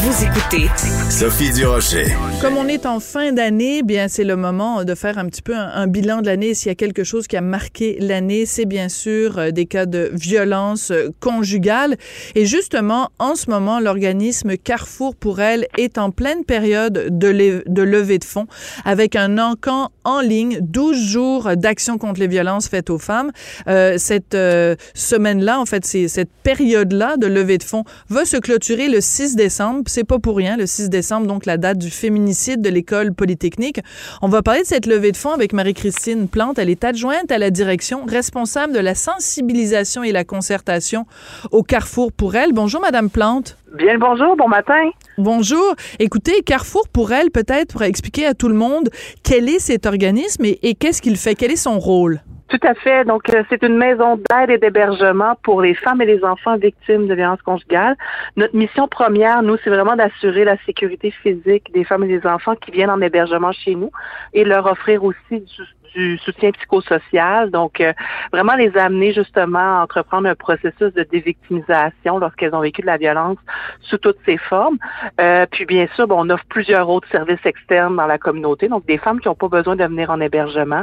[0.00, 0.68] Vous écoutez
[1.10, 2.06] Sophie Durocher.
[2.40, 5.54] Comme on est en fin d'année, bien c'est le moment de faire un petit peu
[5.56, 6.54] un, un bilan de l'année.
[6.54, 9.86] S'il y a quelque chose qui a marqué l'année, c'est bien sûr euh, des cas
[9.86, 11.96] de violence euh, conjugale.
[12.36, 17.64] Et justement, en ce moment, l'organisme Carrefour pour elle est en pleine période de, le-
[17.66, 18.46] de levée de fonds
[18.84, 23.30] avec un encan en ligne, 12 jours d'action contre les violences faites aux femmes.
[23.66, 28.36] Euh, cette euh, semaine-là, en fait, c'est cette période-là de levée de fonds va se
[28.36, 29.82] clôturer le 6 décembre.
[29.88, 33.80] C'est pas pour rien, le 6 décembre, donc la date du féminicide de l'école polytechnique.
[34.20, 36.58] On va parler de cette levée de fonds avec Marie-Christine Plante.
[36.58, 41.06] Elle est adjointe à la direction, responsable de la sensibilisation et la concertation
[41.50, 42.52] au Carrefour pour elle.
[42.52, 43.56] Bonjour, Madame Plante.
[43.76, 44.90] Bien le bonjour, bon matin.
[45.16, 45.74] Bonjour.
[45.98, 48.90] Écoutez, Carrefour pour elle, peut-être pour expliquer à tout le monde
[49.22, 52.20] quel est cet organisme et, et qu'est-ce qu'il fait, quel est son rôle?
[52.48, 53.04] Tout à fait.
[53.04, 57.06] Donc, euh, c'est une maison d'aide et d'hébergement pour les femmes et les enfants victimes
[57.06, 57.96] de violences conjugales.
[58.36, 62.56] Notre mission première, nous, c'est vraiment d'assurer la sécurité physique des femmes et des enfants
[62.56, 63.90] qui viennent en hébergement chez nous
[64.32, 65.62] et leur offrir aussi du,
[65.94, 67.50] du soutien psychosocial.
[67.50, 67.92] Donc, euh,
[68.32, 72.96] vraiment les amener justement à entreprendre un processus de dévictimisation lorsqu'elles ont vécu de la
[72.96, 73.38] violence
[73.82, 74.78] sous toutes ses formes.
[75.20, 78.68] Euh, puis, bien sûr, bon, on offre plusieurs autres services externes dans la communauté.
[78.68, 80.82] Donc, des femmes qui n'ont pas besoin de venir en hébergement,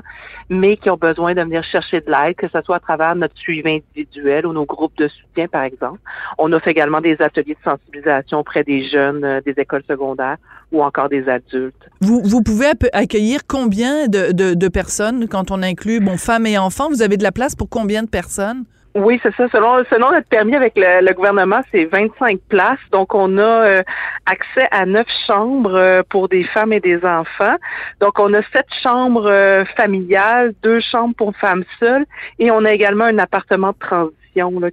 [0.49, 3.37] mais qui ont besoin de venir chercher de l'aide, que ce soit à travers notre
[3.37, 5.99] suivi individuel ou nos groupes de soutien, par exemple.
[6.37, 10.37] On offre également des ateliers de sensibilisation auprès des jeunes euh, des écoles secondaires
[10.75, 11.89] ou encore des adultes.
[12.01, 16.57] Vous, vous pouvez accueillir combien de, de, de personnes quand on inclut, bon, femmes et
[16.57, 16.89] enfants?
[16.89, 18.65] Vous avez de la place pour combien de personnes?
[18.95, 19.49] Oui, c'est ça.
[19.49, 22.79] Selon, selon notre permis avec le, le gouvernement, c'est 25 places.
[22.93, 23.83] Donc, on a euh,
[24.25, 27.55] accès à neuf chambres euh, pour des femmes et des enfants.
[27.99, 32.05] Donc, on a sept chambres euh, familiales, deux chambres pour femmes seules,
[32.39, 33.77] et on a également un appartement de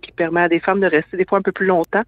[0.01, 2.03] qui permet à des femmes de rester des fois un peu plus longtemps.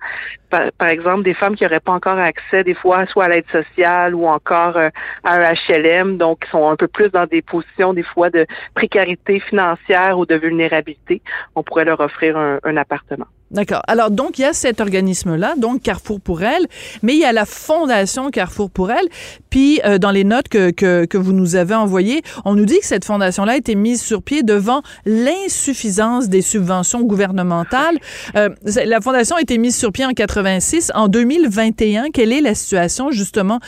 [0.51, 3.49] Par, par exemple, des femmes qui n'auraient pas encore accès, des fois, soit à l'aide
[3.51, 4.89] sociale ou encore euh,
[5.23, 8.47] à un HLM, donc qui sont un peu plus dans des positions, des fois, de
[8.75, 11.23] précarité financière ou de vulnérabilité.
[11.55, 13.27] On pourrait leur offrir un, un appartement.
[13.55, 13.83] D'accord.
[13.87, 16.67] Alors, donc, il y a cet organisme-là, donc Carrefour pour elle,
[17.03, 19.07] mais il y a la Fondation Carrefour pour elle.
[19.49, 22.81] Puis, euh, dans les notes que, que, que vous nous avez envoyées, on nous dit
[22.81, 27.99] que cette fondation-là a été mise sur pied devant l'insuffisance des subventions gouvernementales.
[28.35, 30.91] Euh, la fondation a été mise sur pied en 86.
[30.97, 33.61] En 2021, quelle est la situation, justement,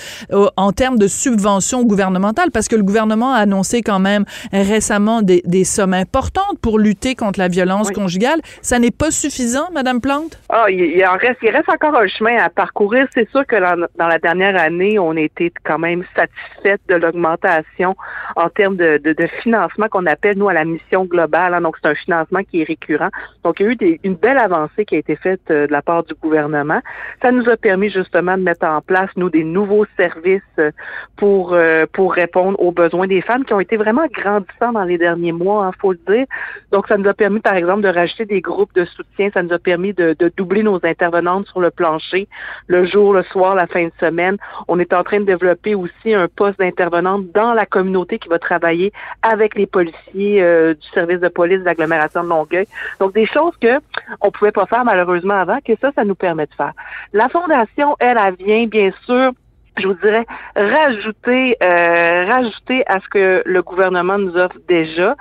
[0.56, 2.50] en termes de subventions gouvernementales?
[2.50, 7.14] Parce que le gouvernement a annoncé quand même récemment des, des sommes importantes pour lutter
[7.14, 7.94] contre la violence Oui.
[7.94, 8.40] conjugale.
[8.62, 10.38] Ça n'est pas suffisant, Madame Plante?
[10.48, 13.06] Ah, il, il en reste, il reste encore un chemin à parcourir.
[13.14, 16.94] C'est sûr que dans, dans la dernière année, on a été quand même satisfaite de
[16.96, 17.94] l'augmentation
[18.36, 21.54] en termes de, de, de financement qu'on appelle, nous, à la mission globale.
[21.54, 21.60] hein.
[21.60, 23.08] Donc, c'est un financement qui est récurrent.
[23.44, 25.72] Donc, il y a eu des- une belle avancée qui a été faite euh, de
[25.72, 26.80] la part du gouvernement.
[27.22, 30.70] Ça nous a permis justement de mettre en place, nous, des nouveaux services euh,
[31.16, 34.98] pour, euh, pour répondre aux besoins des femmes qui ont été vraiment grandissants dans les
[34.98, 36.26] derniers mois, il faut le dire.
[36.72, 39.30] Donc, ça nous a permis, par exemple, de rajouter des groupes de soutien.
[39.32, 42.28] Ça nous a permis de, de doubler nos intervenantes sur le plancher,
[42.66, 44.36] le jour, le soir, la fin de semaine.
[44.68, 48.38] On est en train de développer aussi un poste d'intervenante dans la communauté qui va
[48.38, 48.92] travailler
[49.22, 52.66] avec les policiers euh, du service de police de l'agglomération de Longueuil.
[53.00, 53.80] Donc, des choses que
[54.20, 56.72] on pouvait pas faire malheureusement avant, que ça, ça nous permet de faire.
[57.12, 59.32] La fondation, elle, elle vient bien sûr
[59.78, 65.14] je vous dirais, rajouter, euh, rajouter à ce que le gouvernement nous offre déjà.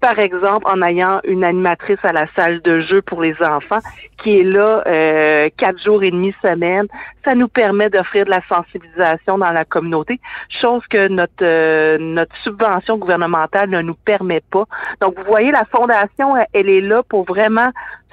[0.00, 3.80] Par exemple, en ayant une animatrice à la salle de jeu pour les enfants
[4.22, 6.86] qui est là euh, quatre jours et demi semaine.
[7.24, 12.36] Ça nous permet d'offrir de la sensibilisation dans la communauté, chose que notre euh, notre
[12.38, 14.64] subvention gouvernementale ne nous permet pas.
[15.00, 17.70] Donc, vous voyez, la fondation, elle est là pour vraiment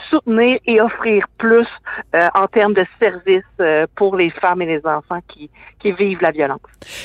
[0.10, 1.68] soutenir et offrir plus
[2.16, 5.50] euh, en termes de services euh, pour les femmes et les enfants qui,
[5.80, 6.60] qui vivent la violence.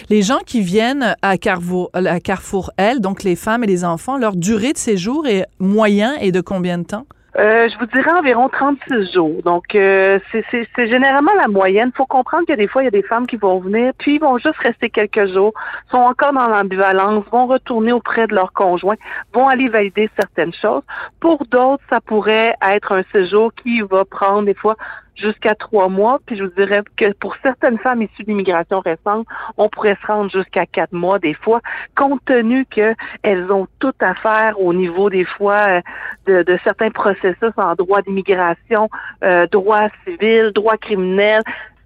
[0.09, 4.17] Les gens qui viennent à Carrefour, à Carrefour L, donc les femmes et les enfants,
[4.17, 7.07] leur durée de séjour est moyen et de combien de temps?
[7.37, 9.43] Euh, je vous dirais environ 36 jours.
[9.43, 11.91] Donc, euh, c'est- généralement la moyenne.
[11.93, 14.17] Il faut comprendre que des fois, il y a des femmes qui vont venir, puis
[14.17, 15.53] ils vont juste rester quelques jours,
[15.91, 18.95] sont encore dans l'ambivalence, vont retourner auprès de leur conjoint,
[19.33, 20.83] vont aller valider certaines choses.
[21.21, 24.77] Pour d'autres, ça pourrait être un séjour qui va prendre des fois
[25.17, 26.19] jusqu'à trois mois.
[26.27, 29.27] Puis je vous dirais que pour certaines femmes issues d'immigration récente,
[29.57, 31.61] on pourrait se rendre jusqu'à quatre mois des fois,
[31.97, 35.81] compte tenu qu'elles ont tout à faire au niveau des fois euh,
[36.27, 38.89] de, de certains processus en droit d'immigration,
[39.23, 41.43] euh, droit civil, droit criminel.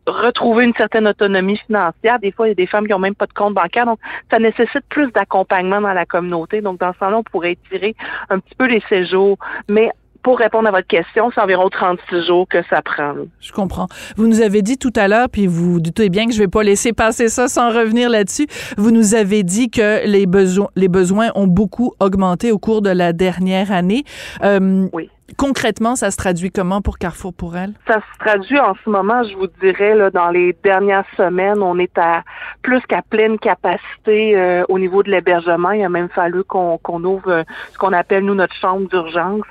[0.09, 2.19] retrouver une certaine autonomie financière.
[2.19, 3.99] Des fois, il y a des femmes qui ont même pas de compte bancaire, donc
[4.31, 6.61] ça nécessite plus d'accompagnement dans la communauté.
[6.61, 7.95] Donc, dans ce sens-là, on pourrait étirer
[8.31, 9.39] un petit peu les séjours,
[9.69, 9.91] mais
[10.29, 13.15] pour répondre à votre question, c'est environ 36 jours que ça prend.
[13.41, 13.87] Je comprends.
[14.19, 16.63] Vous nous avez dit tout à l'heure, puis vous doutez bien que je vais pas
[16.63, 18.47] laisser passer ça sans revenir là-dessus.
[18.77, 22.91] Vous nous avez dit que les besoins, les besoins ont beaucoup augmenté au cours de
[22.91, 24.05] la dernière année.
[24.45, 25.09] Euh, oui.
[25.37, 27.75] Concrètement, ça se traduit comment pour Carrefour pour elle?
[27.87, 31.97] Ça se traduit en ce moment, je vous dirais, dans les dernières semaines, on est
[31.99, 32.23] à
[32.63, 35.73] plus qu'à pleine capacité euh, au niveau de l'hébergement.
[35.73, 37.43] Il a même fallu qu'on ouvre euh,
[37.73, 39.45] ce qu'on appelle, nous, notre chambre d'urgence.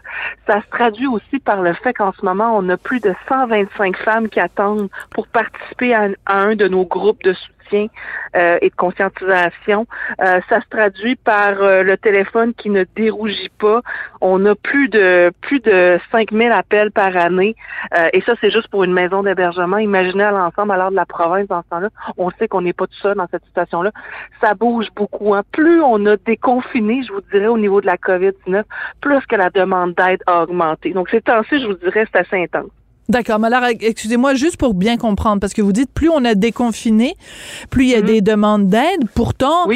[0.48, 3.98] Ça se traduit aussi par le fait qu'en ce moment, on a plus de 125
[3.98, 8.76] femmes qui attendent pour participer à un de nos groupes de soutien euh, et de
[8.76, 9.88] conscientisation.
[10.22, 13.82] Euh, ça se traduit par euh, le téléphone qui ne dérougit pas.
[14.22, 17.56] On a plus de plus de 5000 appels par année
[18.14, 19.78] et ça c'est juste pour une maison d'hébergement.
[19.78, 21.90] Imaginez à l'ensemble alors de la province dans ce temps-là.
[22.18, 23.92] On sait qu'on n'est pas tout seul dans cette situation-là.
[24.42, 25.34] Ça bouge beaucoup.
[25.34, 25.44] Hein.
[25.52, 28.64] Plus on a déconfiné, je vous dirais au niveau de la COVID-19,
[29.02, 30.92] plus que la demande d'aide a augmenté.
[30.92, 32.72] Donc ces temps-ci, je vous dirais, c'est assez intense.
[33.10, 33.40] D'accord.
[33.40, 37.16] Mais alors, excusez-moi, juste pour bien comprendre, parce que vous dites plus on a déconfiné,
[37.70, 38.06] plus il y a mhm.
[38.06, 39.08] des demandes d'aide.
[39.14, 39.68] Pourtant,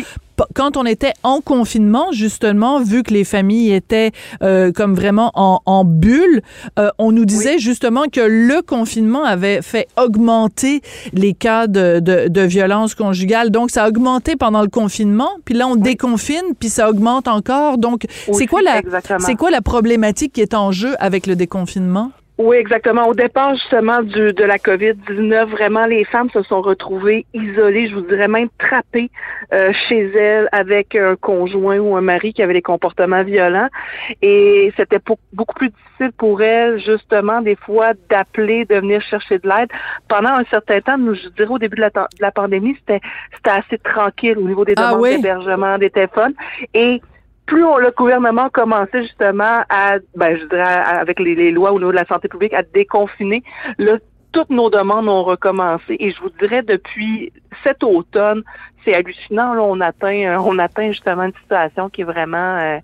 [0.54, 4.12] quand on était en confinement, justement, vu que les familles étaient
[4.42, 6.42] euh, comme vraiment en, bulle,
[6.80, 10.81] euh, on nous disait justement que le confinement avait fait augmenter
[11.13, 13.50] les cas de, de, violence conjugale.
[13.50, 17.78] Donc, ça a augmenté pendant le confinement, puis là, on déconfine, puis ça augmente encore.
[17.78, 18.81] Donc, c'est quoi la,
[19.19, 22.12] c'est quoi la problématique qui est en jeu avec le déconfinement?
[22.38, 23.07] Oui, exactement.
[23.07, 27.95] Au départ, justement, du, de la COVID-19, vraiment, les femmes se sont retrouvées isolées, je
[27.95, 29.12] vous dirais même trappées
[29.54, 33.68] euh, chez elles avec un conjoint ou un mari qui avait des comportements violents.
[34.22, 35.00] Et c'était
[35.33, 39.69] beaucoup plus difficile pour elles, justement, des fois, d'appeler, de venir chercher de l'aide.
[40.07, 43.01] Pendant un certain temps, nous, je dirais au début de la, de la pandémie, c'était
[43.36, 46.33] c'était assez tranquille au niveau des ah demandes d'hébergement, des téléphones.
[46.74, 47.01] Et
[47.51, 51.92] plus le gouvernement commençait justement à, ben, je dirais, avec les, les, lois au niveau
[51.92, 53.44] de la santé publique, à déconfiner,
[53.77, 53.98] là,
[54.31, 55.98] toutes nos demandes ont recommencé.
[56.00, 57.33] Et je vous dirais, depuis
[57.65, 58.44] cet automne,
[58.83, 59.54] c'est hallucinant.
[59.54, 62.80] Là, on atteint, euh, on atteint justement une situation qui est vraiment, euh,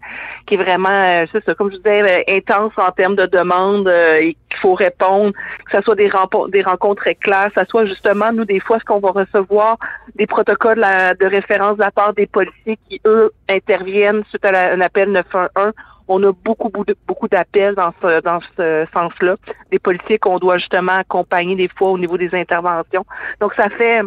[0.45, 4.35] qui est vraiment, euh, c'est ça, comme je disais, intense en termes de demandes et
[4.49, 5.33] qu'il faut répondre,
[5.65, 8.59] que ce soit des rencontres, des rencontres très claires, que ce soit justement nous des
[8.59, 9.77] fois ce qu'on va recevoir
[10.15, 10.85] des protocoles
[11.19, 15.73] de référence de la part des policiers qui eux interviennent suite à un appel 911
[16.07, 16.71] on a beaucoup,
[17.07, 19.35] beaucoup d'appels dans ce, dans ce sens-là.
[19.71, 23.05] Des policiers qu'on doit justement accompagner des fois au niveau des interventions.
[23.41, 24.01] Donc, ça fait,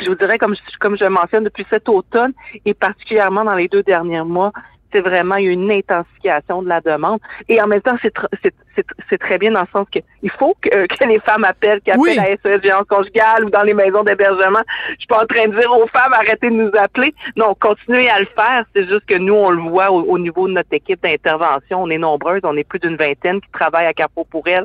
[0.00, 2.32] je vous dirais, comme, comme je mentionne, depuis cet automne
[2.64, 4.52] et particulièrement dans les deux derniers mois,
[4.96, 7.20] c'est vraiment une intensification de la demande.
[7.48, 11.04] Et en même temps, c'est très bien dans le sens que il faut que, que
[11.04, 14.62] les femmes appellent, qu'elles appellent à SOS violence conjugale ou dans les maisons d'hébergement.
[14.92, 17.14] Je suis pas en train de dire aux femmes arrêtez de nous appeler.
[17.36, 18.64] Non, continuez à le faire.
[18.74, 21.82] C'est juste que nous, on le voit au, niveau de notre équipe d'intervention.
[21.82, 24.64] On est nombreuses, on est plus d'une vingtaine qui travaillent à Capot pour elle.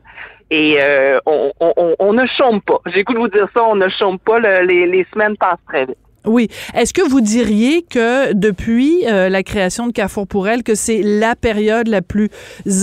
[0.49, 2.79] Et euh, on, on, on, ne chôme pas.
[2.87, 4.39] J'ai de vous dire ça, on ne chôme pas.
[4.39, 5.97] les, les semaines passent très vite.
[6.25, 6.49] Oui.
[6.75, 11.01] Est-ce que vous diriez que depuis euh, la création de Carrefour pour elle, que c'est
[11.01, 12.29] la période la plus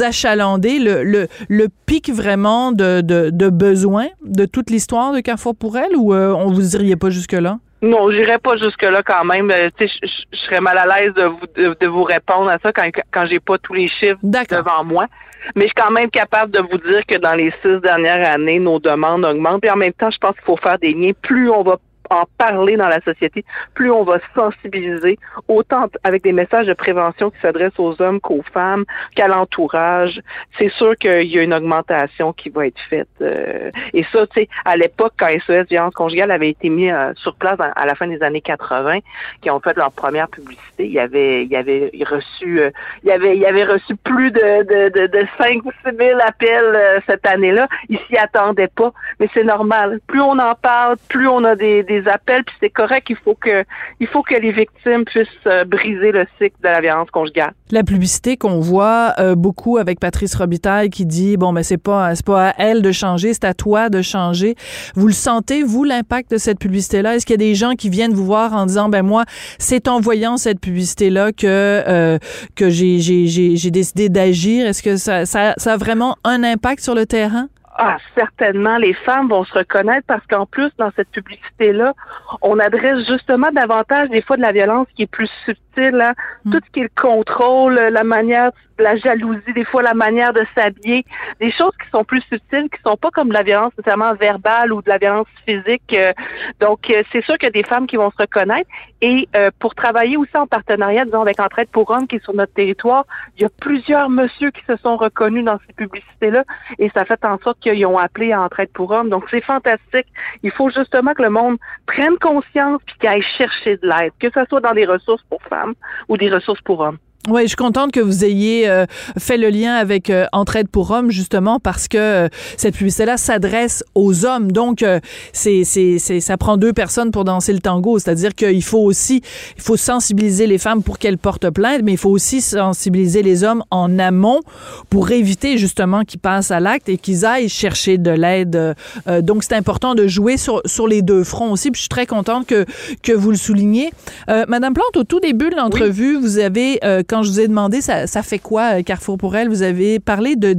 [0.03, 5.55] achalandée, le, le, le pic vraiment de, de, de besoins de toute l'histoire de Carrefour
[5.55, 7.59] pour elle, ou euh, on vous diriez pas jusque-là?
[7.81, 9.53] Non, j'irais pas jusque-là quand même.
[9.53, 12.89] Euh, je, je serais mal à l'aise de vous, de, vous répondre à ça quand,
[13.13, 15.07] quand j'ai pas tous les chiffres devant moi.
[15.55, 18.59] Mais je suis quand même capable de vous dire que dans les six dernières années,
[18.59, 19.65] nos demandes augmentent.
[19.65, 21.13] Et en même temps, je pense qu'il faut faire des liens.
[21.23, 21.77] Plus on va
[22.11, 27.31] en parler dans la société, plus on va sensibiliser, autant avec des messages de prévention
[27.31, 28.85] qui s'adressent aux hommes qu'aux femmes,
[29.15, 30.21] qu'à l'entourage.
[30.59, 33.09] C'est sûr qu'il y a une augmentation qui va être faite.
[33.21, 37.13] Euh, et ça, tu sais, à l'époque, quand SOS Violence conjugale avait été mis euh,
[37.17, 38.99] sur place à la fin des années 80,
[39.41, 42.71] qui ont fait leur première publicité, il y avait, il y avait reçu, euh,
[43.03, 45.97] il y avait, il y avait reçu plus de, de, de, de 5 ou 6
[45.97, 47.69] 000 appels cette année-là.
[47.89, 50.01] Ils s'y attendaient pas, mais c'est normal.
[50.07, 53.07] Plus on en parle, plus on a des appels, puis c'est correct.
[53.11, 53.65] Il faut que,
[54.01, 57.53] il faut que les victimes puissent euh, briser le cycle de la violence conjugale.
[57.71, 62.15] La publicité qu'on voit euh, beaucoup avec Patrice Robitaille qui dit bon mais c'est pas
[62.15, 64.55] c'est pas à elle de changer, c'est à toi de changer.
[64.95, 67.75] Vous le sentez vous l'impact de cette publicité là Est-ce qu'il y a des gens
[67.75, 69.25] qui viennent vous voir en disant ben moi
[69.59, 72.19] c'est en voyant cette publicité là que euh,
[72.55, 74.67] que j'ai j'ai j'ai décidé d'agir?
[74.67, 77.49] Est-ce que ça, ça ça a vraiment un impact sur le terrain?
[77.81, 81.95] Ah, certainement, les femmes vont se reconnaître parce qu'en plus, dans cette publicité-là,
[82.43, 86.15] on adresse justement davantage des fois de la violence qui est plus subtile, hein.
[86.45, 86.51] Hmm.
[86.51, 90.45] tout ce qui est le contrôle, la manière la jalousie, des fois la manière de
[90.55, 91.05] s'habiller,
[91.41, 94.73] des choses qui sont plus subtiles, qui sont pas comme de la violence nécessairement verbale
[94.73, 95.93] ou de la violence physique.
[95.93, 96.13] Euh,
[96.61, 98.69] donc, euh, c'est sûr qu'il y a des femmes qui vont se reconnaître.
[99.01, 102.35] Et euh, pour travailler aussi en partenariat, disons, avec Entraide pour Hommes qui est sur
[102.35, 103.05] notre territoire,
[103.37, 106.45] il y a plusieurs messieurs qui se sont reconnus dans ces publicités-là
[106.79, 109.09] et ça fait en sorte qu'ils ont appelé à Entraide pour Hommes.
[109.09, 110.07] Donc, c'est fantastique.
[110.43, 114.29] Il faut justement que le monde prenne conscience puis qu'il aille chercher de l'aide, que
[114.31, 115.75] ce soit dans des ressources pour femmes
[116.09, 116.99] ou des ressources pour hommes.
[117.27, 118.87] Oui, je suis contente que vous ayez euh,
[119.19, 123.85] fait le lien avec euh, Entraide pour hommes justement parce que euh, cette publicité-là s'adresse
[123.95, 124.51] aux hommes.
[124.51, 124.85] Donc
[125.33, 129.21] c'est c'est c'est ça prend deux personnes pour danser le tango, c'est-à-dire qu'il faut aussi
[129.57, 133.45] il faut sensibiliser les femmes pour qu'elles portent plainte, mais il faut aussi sensibiliser les
[133.45, 134.41] hommes en amont
[134.89, 138.75] pour éviter justement qu'ils passent à l'acte et qu'ils aillent chercher de l'aide.
[139.23, 141.71] donc c'est important de jouer sur sur les deux fronts aussi.
[141.71, 142.65] Puis je suis très contente que
[143.03, 143.91] que vous le souligniez.
[144.29, 148.07] Madame Plante, au tout début de l'entrevue, vous avez quand je vous ai demandé ça,
[148.07, 150.55] ça fait quoi euh, Carrefour pour elle, vous avez parlé de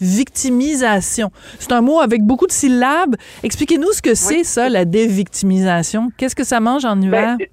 [0.00, 1.30] dévictimisation.
[1.58, 3.16] C'est un mot avec beaucoup de syllabes.
[3.42, 6.12] Expliquez-nous ce que c'est ça, la dévictimisation.
[6.16, 7.36] Qu'est-ce que ça mange en hiver?
[7.38, 7.46] Ben,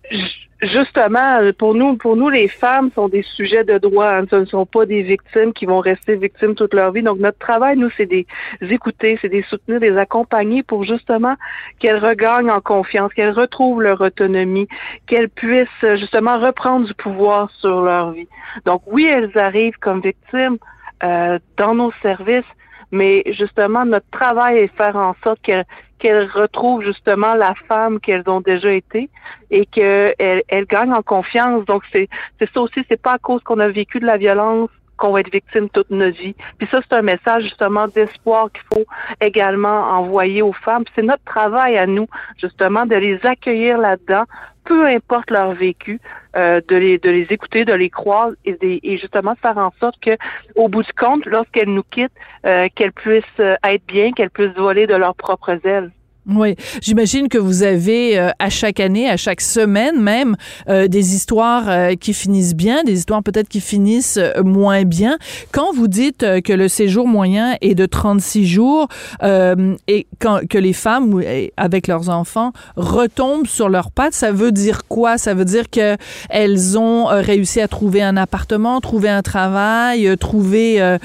[0.64, 4.08] justement, pour nous, pour nous, les femmes sont des sujets de droit.
[4.08, 4.26] Hein.
[4.30, 7.04] Ce ne sont pas des victimes qui vont rester victimes toute leur vie.
[7.04, 8.26] Donc, notre travail, nous, c'est des
[8.62, 11.36] écouter, c'est des soutenir, des accompagner pour justement
[11.80, 14.68] qu'elles regagnent en confiance, qu'elles retrouvent leur autonomie,
[15.08, 18.28] qu'elles puissent justement reprendre du pouvoir sur leur vie.
[18.66, 20.58] Donc, oui, elles arrivent comme victimes
[21.04, 22.46] euh, dans nos services,
[22.94, 28.40] mais justement, notre travail est faire en sorte qu'elles retrouvent justement la femme qu'elles ont
[28.40, 29.10] déjà été
[29.50, 31.66] et qu'elles elles gagnent en confiance.
[31.66, 32.08] Donc c'est
[32.38, 35.22] c'est ça aussi, c'est pas à cause qu'on a vécu de la violence qu'on va
[35.22, 36.36] être victime toute notre vie.
[36.58, 38.86] Puis ça, c'est un message justement d'espoir qu'il faut
[39.22, 40.84] également envoyer aux femmes.
[40.96, 42.08] C'est notre travail à nous,
[42.38, 44.24] justement, de les accueillir là-dedans,
[44.66, 46.00] peu importe leur vécu,
[46.36, 50.00] euh, de les de les écouter, de les croire et, et justement faire en sorte
[50.00, 50.18] que,
[50.56, 52.12] au bout du compte, lorsqu'elles nous quittent,
[52.46, 55.92] euh, qu'elles puissent euh, être bien, qu'elles puissent voler de leurs propres ailes.
[56.26, 60.38] Oui, j'imagine que vous avez euh, à chaque année, à chaque semaine même,
[60.70, 65.18] euh, des histoires euh, qui finissent bien, des histoires peut-être qui finissent moins bien.
[65.52, 68.88] Quand vous dites que le séjour moyen est de 36 jours
[69.22, 71.22] et quand, que les femmes
[71.58, 75.18] avec leurs enfants retombent sur leurs pattes, ça veut dire quoi?
[75.18, 75.98] Ça veut dire que
[76.30, 80.98] elles ont réussi à trouver un appartement, trouver un travail, trouver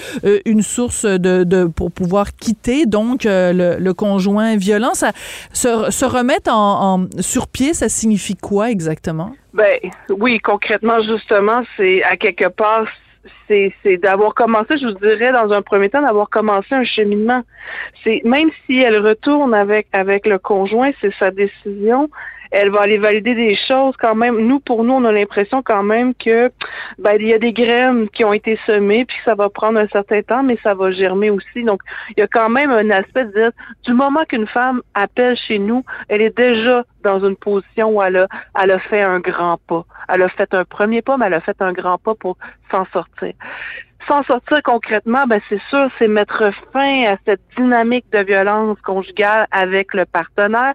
[0.44, 4.94] une source de, de, pour pouvoir quitter donc le, le conjoint violent?
[5.52, 9.32] Se, remettre en, sur pied, ça signifie quoi exactement?
[9.54, 9.78] Ben
[10.10, 12.86] oui, concrètement, justement, c'est à quelque part,
[13.48, 13.72] c'est,
[14.02, 17.42] d'avoir commencé, je vous dirais, dans un premier temps, d'avoir commencé un cheminement.
[18.04, 22.08] C'est même si elle retourne avec avec le conjoint, c'est sa décision
[22.50, 24.38] elle va aller valider des choses quand même.
[24.38, 26.50] Nous, pour nous, on a l'impression quand même que
[26.98, 29.88] ben, il y a des graines qui ont été semées, puis ça va prendre un
[29.88, 31.62] certain temps, mais ça va germer aussi.
[31.64, 33.50] Donc, il y a quand même un aspect de dire,
[33.84, 38.16] du moment qu'une femme appelle chez nous, elle est déjà dans une position où elle
[38.16, 38.28] a,
[38.60, 39.84] elle a fait un grand pas.
[40.08, 42.36] Elle a fait un premier pas, mais elle a fait un grand pas pour
[42.70, 43.32] s'en sortir
[44.08, 49.46] s'en sortir concrètement, ben c'est sûr, c'est mettre fin à cette dynamique de violence conjugale
[49.50, 50.74] avec le partenaire.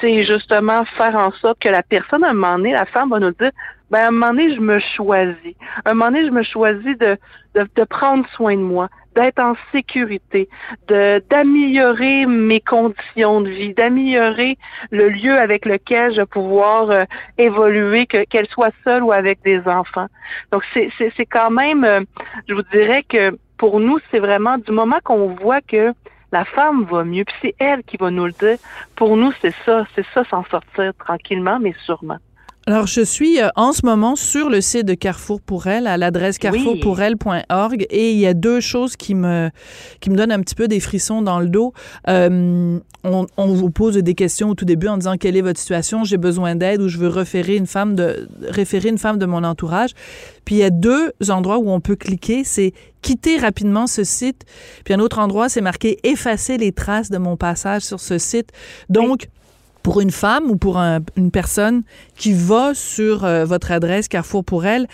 [0.00, 3.20] C'est justement faire en sorte que la personne, à un moment donné, la femme va
[3.20, 3.50] nous dire,
[3.90, 5.54] ben à un moment donné, je me choisis.
[5.84, 7.18] À un moment donné, je me choisis de,
[7.54, 10.48] de, de prendre soin de moi d'être en sécurité,
[10.88, 14.56] de d'améliorer mes conditions de vie, d'améliorer
[14.90, 17.04] le lieu avec lequel je vais pouvoir euh,
[17.38, 20.06] évoluer, que qu'elle soit seule ou avec des enfants.
[20.52, 22.00] Donc c'est c'est quand même, euh,
[22.48, 25.92] je vous dirais que pour nous c'est vraiment du moment qu'on voit que
[26.32, 28.58] la femme va mieux, puis c'est elle qui va nous le dire.
[28.94, 32.18] Pour nous, c'est ça, c'est ça s'en sortir tranquillement, mais sûrement.
[32.70, 35.96] Alors, je suis euh, en ce moment sur le site de Carrefour pour elle, à
[35.96, 39.50] l'adresse carrefourpourelle.org, et il y a deux choses qui me,
[39.98, 41.72] qui me donnent un petit peu des frissons dans le dos.
[42.08, 45.58] Euh, on, on, vous pose des questions au tout début en disant quelle est votre
[45.58, 49.26] situation, j'ai besoin d'aide ou je veux référer une femme de, référer une femme de
[49.26, 49.90] mon entourage.
[50.44, 52.72] Puis il y a deux endroits où on peut cliquer, c'est
[53.02, 54.44] quitter rapidement ce site.
[54.84, 58.50] Puis un autre endroit, c'est marqué effacer les traces de mon passage sur ce site.
[58.88, 59.26] Donc,
[59.82, 61.82] pour une femme ou pour une personne
[62.16, 64.86] qui va sur euh, votre adresse Carrefour pour elle,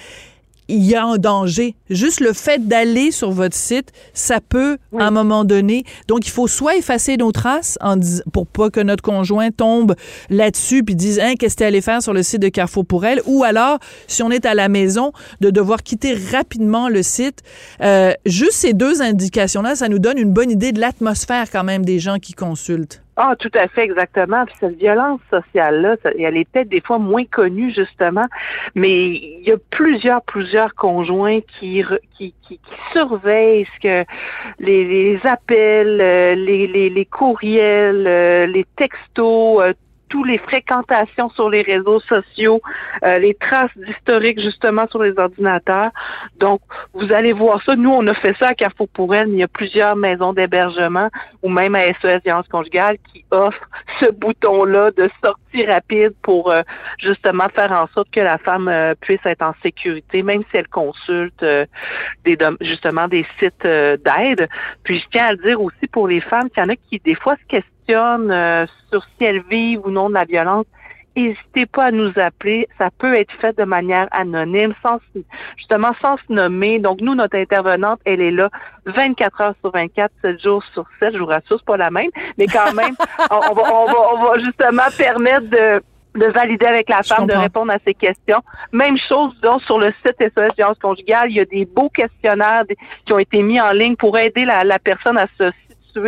[0.69, 1.75] il y a un danger.
[1.91, 5.85] Juste le fait d'aller sur votre site, ça peut, à un moment donné.
[6.09, 7.97] Donc, il faut soit effacer nos traces en
[8.33, 9.95] pour pas que notre conjoint tombe
[10.29, 13.21] là-dessus puis dise, hein, qu'est-ce que allé faire sur le site de Carrefour pour elle?
[13.27, 13.79] Ou alors,
[14.09, 17.43] si on est à la maison, de devoir quitter rapidement le site.
[17.83, 21.85] Euh, juste ces deux indications-là, ça nous donne une bonne idée de l'atmosphère quand même
[21.85, 23.06] des gens qui consultent.
[23.19, 24.45] Ah, tout à fait, exactement.
[24.61, 28.27] Cette violence sociale-là, elle est peut-être des fois moins connue, justement,
[28.75, 31.83] mais il y a plusieurs, plusieurs conjoints qui,
[32.19, 32.61] qui, qui,
[32.93, 34.11] surveillent ce que
[34.59, 39.73] les, appels, euh, les, les, les courriels, euh, les textos, euh,
[40.09, 42.61] tous les fréquentations sur les réseaux sociaux,
[43.05, 45.91] euh, les traces d'historique justement sur les ordinateurs.
[46.39, 46.61] Donc,
[46.95, 47.77] vous allez voir ça.
[47.77, 51.09] Nous, on a fait ça à Carrefour pour elle, il y a plusieurs maisons d'hébergement
[51.43, 53.69] ou même à SES Violence conjugale qui offrent
[54.01, 56.63] ce bouton-là de sortie rapide pour euh,
[56.99, 60.69] justement faire en sorte que la femme euh, puisse être en sécurité, même si elle
[60.69, 61.45] consulte
[62.25, 64.49] des justement des sites d'aide.
[64.85, 67.01] Puis je tiens à le dire aussi pour les femmes, qu'il y en a qui
[67.05, 70.67] des fois se questionnent euh, sur si elles vivent ou non de la violence,
[71.17, 72.69] n'hésitez pas à nous appeler.
[72.79, 74.99] Ça peut être fait de manière anonyme, sans
[75.57, 76.79] justement sans se nommer.
[76.79, 78.51] Donc, nous, notre intervenante, elle est là
[78.87, 81.15] 24 heures sur 24, 7 jours sur 7.
[81.15, 82.95] Je vous rassure, c'est pas la même, mais quand même,
[83.31, 85.83] on, va, on, va, on va justement permettre de
[86.17, 88.43] de valider avec la femme, de répondre à ces questions.
[88.73, 92.65] Même chose donc sur le site SOS Violence conjugale, il y a des beaux questionnaires
[93.05, 95.51] qui ont été mis en ligne pour aider la, la personne à se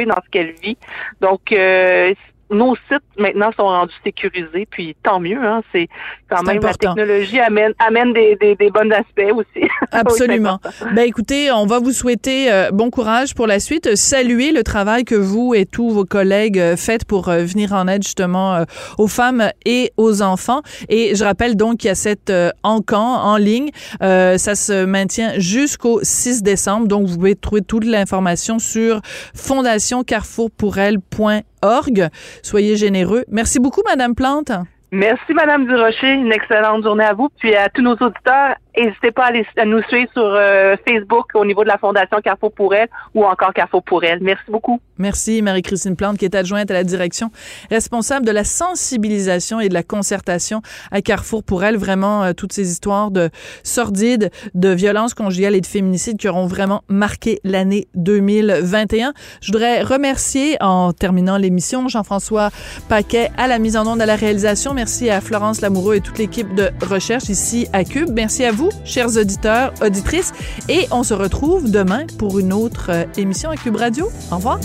[0.06, 0.76] dans ce qu'elle vit.
[1.20, 2.14] Donc, euh,
[2.50, 5.42] nos sites maintenant sont rendus sécurisés, puis tant mieux.
[5.42, 5.88] Hein, c'est
[6.28, 9.66] quand même la technologie amène amène des, des, des bons aspects aussi.
[9.92, 10.58] Absolument.
[10.94, 13.94] ben écoutez, on va vous souhaiter euh, bon courage pour la suite.
[13.96, 17.86] Saluer le travail que vous et tous vos collègues euh, faites pour euh, venir en
[17.88, 18.64] aide justement
[18.98, 20.60] aux femmes et aux enfants.
[20.88, 23.70] Et je rappelle donc qu'il y a cette encan en ligne.
[24.00, 26.88] ça se maintient jusqu'au 6 décembre.
[26.88, 29.00] Donc vous pouvez trouver toute l'information sur
[29.34, 32.08] fondationcarrefourpourelle.org org.
[32.42, 33.24] Soyez généreux.
[33.28, 34.52] Merci beaucoup, Madame Plante.
[34.90, 36.12] Merci, Madame Durocher.
[36.12, 37.28] Une excellente journée à vous.
[37.38, 41.64] Puis à tous nos auditeurs, N'hésitez pas à, nous suivre sur euh, Facebook au niveau
[41.64, 44.20] de la Fondation Carrefour pour elle ou encore Carrefour pour elle.
[44.22, 44.80] Merci beaucoup.
[44.98, 47.30] Merci, Marie-Christine Plante, qui est adjointe à la direction
[47.70, 51.76] responsable de la sensibilisation et de la concertation à Carrefour pour elle.
[51.76, 53.30] Vraiment, euh, toutes ces histoires de
[53.64, 59.12] sordides, de violences conjugales et de féminicide qui auront vraiment marqué l'année 2021.
[59.40, 62.50] Je voudrais remercier, en terminant l'émission, Jean-François
[62.88, 64.72] Paquet à la mise en onde, à la réalisation.
[64.72, 68.10] Merci à Florence Lamoureux et toute l'équipe de recherche ici à Cube.
[68.12, 70.32] Merci à vous chers auditeurs, auditrices,
[70.68, 74.10] et on se retrouve demain pour une autre euh, émission à Cube Radio.
[74.30, 74.58] Au revoir.